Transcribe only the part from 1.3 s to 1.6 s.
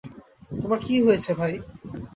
ভাই?